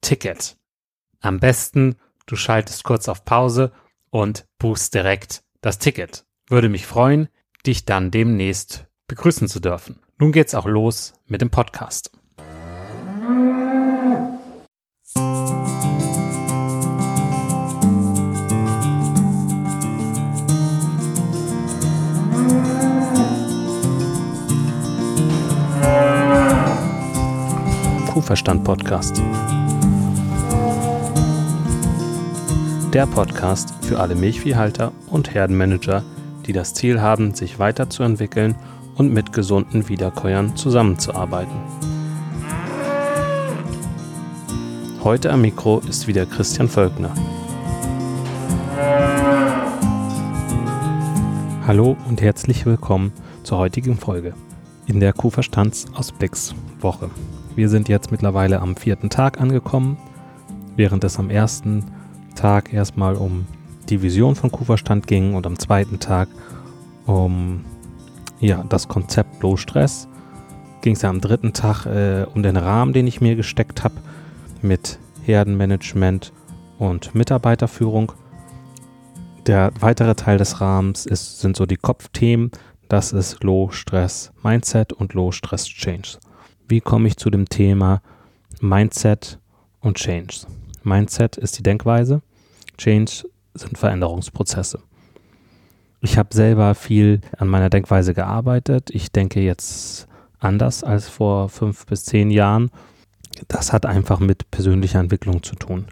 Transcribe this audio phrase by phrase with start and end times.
[0.00, 0.56] Ticket.
[1.20, 3.72] Am besten, du schaltest kurz auf Pause
[4.10, 6.24] und buchst direkt das Ticket.
[6.48, 7.28] Würde mich freuen,
[7.66, 10.00] dich dann demnächst begrüßen zu dürfen.
[10.18, 12.12] Nun geht's auch los mit dem Podcast.
[28.30, 29.20] Kuhverstand Podcast.
[32.94, 36.04] Der Podcast für alle Milchviehhalter und Herdenmanager,
[36.46, 38.54] die das Ziel haben, sich weiterzuentwickeln
[38.94, 41.56] und mit gesunden Wiederkäuern zusammenzuarbeiten.
[45.02, 47.12] Heute am Mikro ist wieder Christian Völkner.
[51.66, 53.12] Hallo und herzlich willkommen
[53.42, 54.34] zur heutigen Folge
[54.86, 57.10] in der Kuhverstands Ausblicks Woche.
[57.56, 59.98] Wir sind jetzt mittlerweile am vierten Tag angekommen,
[60.76, 61.84] während es am ersten
[62.36, 63.46] Tag erstmal um
[63.88, 66.28] die Vision von Kuhverstand ging und am zweiten Tag
[67.06, 67.64] um
[68.38, 70.08] ja, das Konzept Low Stress.
[70.80, 73.96] Ging es ja am dritten Tag äh, um den Rahmen, den ich mir gesteckt habe
[74.62, 76.32] mit Herdenmanagement
[76.78, 78.12] und Mitarbeiterführung.
[79.46, 82.52] Der weitere Teil des Rahmens ist, sind so die Kopfthemen.
[82.88, 86.18] Das ist Low Stress Mindset und Low Stress Change
[86.70, 88.00] wie komme ich zu dem Thema
[88.60, 89.38] Mindset
[89.80, 90.46] und Change.
[90.84, 92.22] Mindset ist die Denkweise,
[92.78, 94.80] Change sind Veränderungsprozesse.
[96.00, 98.88] Ich habe selber viel an meiner Denkweise gearbeitet.
[98.90, 100.06] Ich denke jetzt
[100.38, 102.70] anders als vor fünf bis zehn Jahren.
[103.48, 105.86] Das hat einfach mit persönlicher Entwicklung zu tun.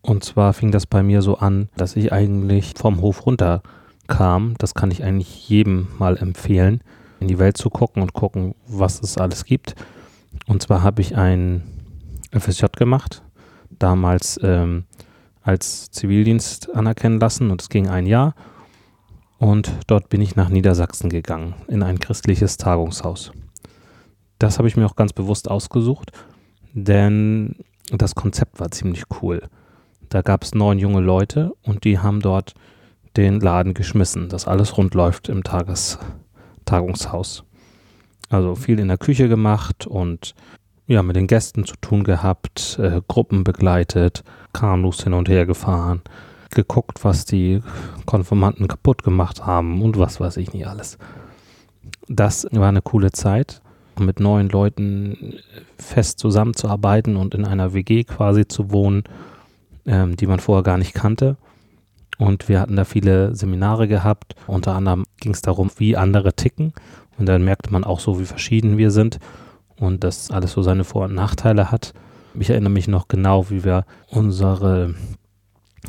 [0.00, 3.62] Und zwar fing das bei mir so an, dass ich eigentlich vom Hof runter
[4.06, 4.54] kam.
[4.58, 6.82] Das kann ich eigentlich jedem mal empfehlen
[7.20, 9.74] in die Welt zu gucken und gucken, was es alles gibt.
[10.46, 11.62] Und zwar habe ich ein
[12.32, 13.22] FSJ gemacht,
[13.78, 14.84] damals ähm,
[15.42, 18.34] als Zivildienst anerkennen lassen und es ging ein Jahr.
[19.38, 23.32] Und dort bin ich nach Niedersachsen gegangen, in ein christliches Tagungshaus.
[24.38, 26.10] Das habe ich mir auch ganz bewusst ausgesucht,
[26.72, 27.56] denn
[27.90, 29.42] das Konzept war ziemlich cool.
[30.08, 32.54] Da gab es neun junge Leute und die haben dort
[33.16, 35.98] den Laden geschmissen, dass alles rund läuft im Tages,
[36.66, 37.44] Tagungshaus.
[38.28, 40.34] Also viel in der Küche gemacht und
[40.86, 44.22] ja, mit den Gästen zu tun gehabt, äh, Gruppen begleitet,
[44.52, 46.02] Kanus hin und her gefahren,
[46.50, 47.60] geguckt, was die
[48.04, 50.98] Konformanten kaputt gemacht haben und was weiß ich nicht alles.
[52.08, 53.62] Das war eine coole Zeit,
[53.98, 55.34] mit neuen Leuten
[55.76, 59.04] fest zusammenzuarbeiten und in einer WG quasi zu wohnen,
[59.86, 61.36] ähm, die man vorher gar nicht kannte.
[62.18, 64.34] Und wir hatten da viele Seminare gehabt.
[64.46, 66.72] Unter anderem ging es darum, wie andere ticken.
[67.18, 69.18] Und dann merkte man auch so, wie verschieden wir sind
[69.78, 71.92] und dass alles so seine Vor- und Nachteile hat.
[72.38, 74.94] Ich erinnere mich noch genau, wie wir unsere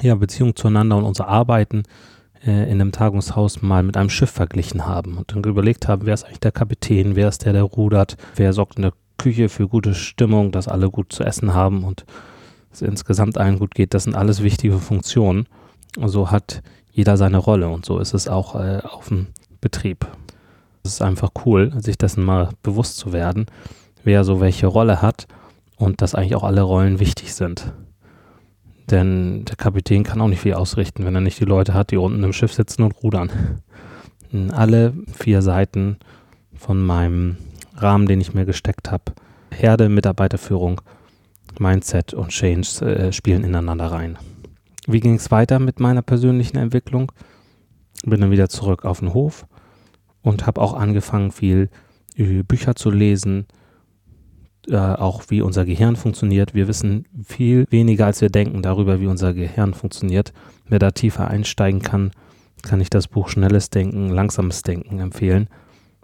[0.00, 1.82] ja, Beziehung zueinander und unser Arbeiten
[2.44, 6.14] äh, in einem Tagungshaus mal mit einem Schiff verglichen haben und dann überlegt haben, wer
[6.14, 9.66] ist eigentlich der Kapitän, wer ist der, der rudert, wer sorgt in der Küche für
[9.66, 12.04] gute Stimmung, dass alle gut zu essen haben und
[12.72, 13.94] es insgesamt allen gut geht.
[13.94, 15.46] Das sind alles wichtige Funktionen.
[15.96, 16.62] So hat
[16.92, 19.28] jeder seine Rolle und so ist es auch äh, auf dem
[19.60, 20.06] Betrieb.
[20.82, 23.46] Es ist einfach cool, sich dessen mal bewusst zu werden,
[24.04, 25.26] wer so welche Rolle hat
[25.76, 27.72] und dass eigentlich auch alle Rollen wichtig sind.
[28.90, 31.98] Denn der Kapitän kann auch nicht viel ausrichten, wenn er nicht die Leute hat, die
[31.98, 33.30] unten im Schiff sitzen und rudern.
[34.50, 35.98] Alle vier Seiten
[36.54, 37.36] von meinem
[37.76, 39.12] Rahmen, den ich mir gesteckt habe,
[39.50, 40.80] Herde, Mitarbeiterführung,
[41.58, 44.18] Mindset und Change äh, spielen ineinander rein.
[44.90, 47.12] Wie ging es weiter mit meiner persönlichen Entwicklung?
[48.04, 49.46] Bin dann wieder zurück auf den Hof
[50.22, 51.68] und habe auch angefangen, viel
[52.16, 53.46] Bücher zu lesen,
[54.66, 56.54] äh, auch wie unser Gehirn funktioniert.
[56.54, 60.32] Wir wissen viel weniger, als wir denken darüber, wie unser Gehirn funktioniert.
[60.66, 62.10] Wer da tiefer einsteigen kann,
[62.62, 65.48] kann ich das Buch Schnelles Denken, Langsames Denken empfehlen.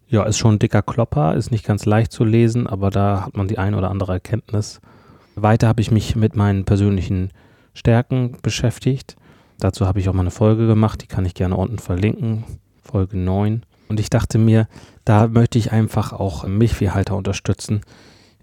[0.08, 3.34] Ja, ist schon ein dicker Klopper, ist nicht ganz leicht zu lesen, aber da hat
[3.34, 4.82] man die ein oder andere Erkenntnis.
[5.36, 7.30] Weiter habe ich mich mit meinen persönlichen
[7.74, 9.16] Stärken beschäftigt.
[9.58, 12.44] Dazu habe ich auch mal eine Folge gemacht, die kann ich gerne unten verlinken.
[12.82, 13.64] Folge 9.
[13.88, 14.68] Und ich dachte mir,
[15.04, 17.82] da möchte ich einfach auch Milchviehhalter unterstützen,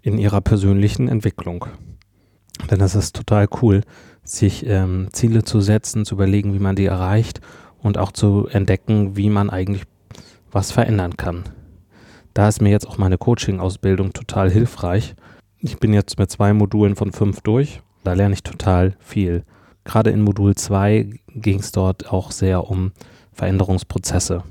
[0.02, 1.66] in ihrer persönlichen Entwicklung.
[2.70, 3.82] Denn das ist total cool,
[4.24, 7.40] sich ähm, Ziele zu setzen, zu überlegen, wie man die erreicht
[7.78, 9.82] und auch zu entdecken, wie man eigentlich
[10.50, 11.44] was verändern kann.
[12.34, 15.14] Da ist mir jetzt auch meine Coaching-Ausbildung total hilfreich.
[15.58, 17.82] Ich bin jetzt mit zwei Modulen von fünf durch.
[18.04, 19.44] Da lerne ich total viel.
[19.84, 22.92] Gerade in Modul 2 ging es dort auch sehr um
[23.32, 24.42] Veränderungsprozesse.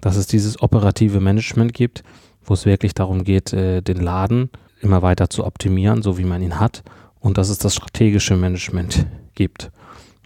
[0.00, 2.04] Dass es dieses operative Management gibt,
[2.44, 4.50] wo es wirklich darum geht, äh, den Laden
[4.80, 6.82] immer weiter zu optimieren, so wie man ihn hat.
[7.20, 9.70] Und dass es das strategische Management gibt,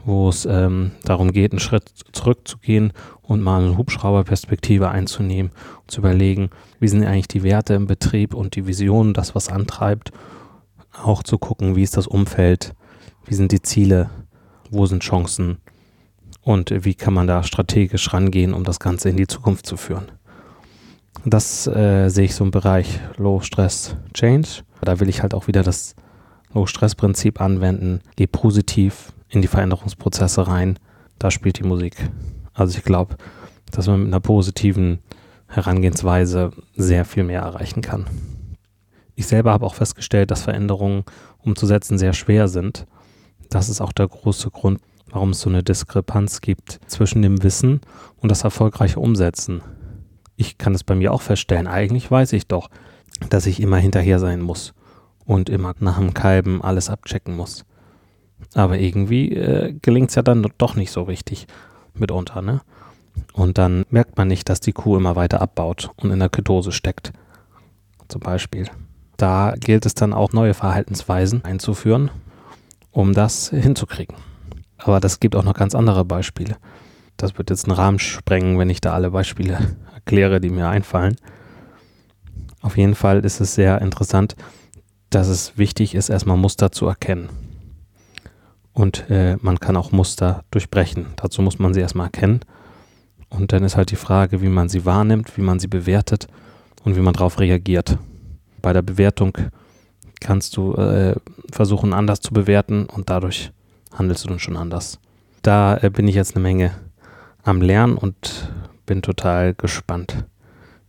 [0.04, 2.92] wo es ähm, darum geht, einen Schritt zurückzugehen
[3.22, 8.34] und mal eine Hubschrauberperspektive einzunehmen und zu überlegen, wie sind eigentlich die Werte im Betrieb
[8.34, 10.12] und die Vision, das, was antreibt.
[10.92, 12.74] Auch zu gucken, wie ist das Umfeld,
[13.26, 14.10] wie sind die Ziele,
[14.70, 15.58] wo sind Chancen
[16.42, 20.10] und wie kann man da strategisch rangehen, um das Ganze in die Zukunft zu führen.
[21.24, 24.62] Das äh, sehe ich so im Bereich Low Stress Change.
[24.80, 25.94] Da will ich halt auch wieder das
[26.54, 28.00] Low Stress Prinzip anwenden.
[28.16, 30.78] Geh positiv in die Veränderungsprozesse rein.
[31.18, 31.96] Da spielt die Musik.
[32.54, 33.16] Also ich glaube,
[33.70, 35.00] dass man mit einer positiven
[35.46, 38.06] Herangehensweise sehr viel mehr erreichen kann.
[39.20, 41.04] Ich selber habe auch festgestellt, dass Veränderungen
[41.38, 42.86] umzusetzen sehr schwer sind.
[43.50, 44.80] Das ist auch der große Grund,
[45.10, 47.80] warum es so eine Diskrepanz gibt zwischen dem Wissen
[48.20, 49.62] und das erfolgreiche Umsetzen
[50.40, 52.70] ich kann es bei mir auch feststellen, eigentlich weiß ich doch,
[53.28, 54.72] dass ich immer hinterher sein muss
[55.26, 57.66] und immer nach dem Kalben alles abchecken muss.
[58.54, 61.46] Aber irgendwie äh, gelingt es ja dann doch nicht so richtig
[61.92, 62.62] mitunter, ne?
[63.34, 66.72] Und dann merkt man nicht, dass die Kuh immer weiter abbaut und in der Ketose
[66.72, 67.12] steckt.
[68.08, 68.70] Zum Beispiel.
[69.20, 72.10] Da gilt es dann auch neue Verhaltensweisen einzuführen,
[72.90, 74.16] um das hinzukriegen.
[74.78, 76.56] Aber das gibt auch noch ganz andere Beispiele.
[77.18, 79.58] Das wird jetzt einen Rahmen sprengen, wenn ich da alle Beispiele
[79.94, 81.16] erkläre, die mir einfallen.
[82.62, 84.36] Auf jeden Fall ist es sehr interessant,
[85.10, 87.28] dass es wichtig ist, erstmal Muster zu erkennen.
[88.72, 91.08] Und äh, man kann auch Muster durchbrechen.
[91.16, 92.40] Dazu muss man sie erstmal erkennen.
[93.28, 96.26] Und dann ist halt die Frage, wie man sie wahrnimmt, wie man sie bewertet
[96.84, 97.98] und wie man darauf reagiert.
[98.62, 99.36] Bei der Bewertung
[100.20, 101.14] kannst du äh,
[101.50, 103.52] versuchen, anders zu bewerten und dadurch
[103.94, 104.98] handelst du dann schon anders.
[105.42, 106.72] Da äh, bin ich jetzt eine Menge
[107.42, 108.52] am Lernen und
[108.86, 110.26] bin total gespannt,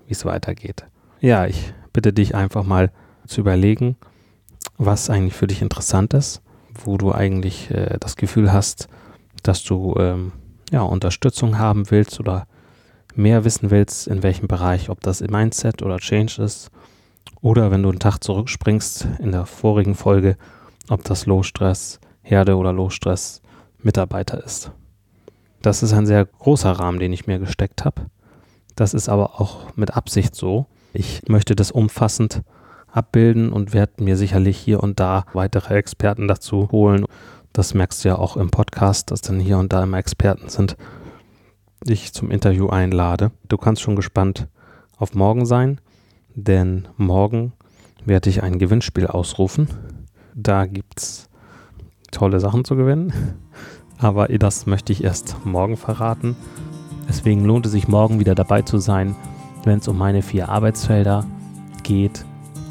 [0.05, 0.85] wie es weitergeht.
[1.19, 2.91] Ja, ich bitte dich einfach mal
[3.27, 3.95] zu überlegen,
[4.77, 6.41] was eigentlich für dich interessant ist,
[6.83, 8.87] wo du eigentlich äh, das Gefühl hast,
[9.43, 10.33] dass du ähm,
[10.71, 12.47] ja, Unterstützung haben willst oder
[13.15, 16.71] mehr wissen willst, in welchem Bereich, ob das Mindset oder Change ist,
[17.41, 20.37] oder wenn du einen Tag zurückspringst in der vorigen Folge,
[20.89, 23.41] ob das Low-Stress Herde oder Low-Stress
[23.79, 24.71] Mitarbeiter ist.
[25.61, 28.07] Das ist ein sehr großer Rahmen, den ich mir gesteckt habe.
[28.75, 30.67] Das ist aber auch mit Absicht so.
[30.93, 32.41] Ich möchte das umfassend
[32.91, 37.05] abbilden und werde mir sicherlich hier und da weitere Experten dazu holen.
[37.53, 40.77] Das merkst du ja auch im Podcast, dass dann hier und da immer Experten sind,
[41.83, 43.31] die ich zum Interview einlade.
[43.47, 44.47] Du kannst schon gespannt
[44.97, 45.79] auf morgen sein,
[46.35, 47.53] denn morgen
[48.05, 49.67] werde ich ein Gewinnspiel ausrufen.
[50.35, 51.29] Da gibt es
[52.11, 53.13] tolle Sachen zu gewinnen,
[53.97, 56.35] aber das möchte ich erst morgen verraten.
[57.07, 59.15] Deswegen lohnt es sich morgen wieder dabei zu sein,
[59.63, 61.25] wenn es um meine vier Arbeitsfelder
[61.83, 62.25] geht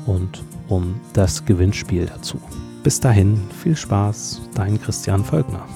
[0.07, 2.40] und um das Gewinnspiel dazu.
[2.83, 5.67] Bis dahin, viel Spaß, dein Christian Völkner.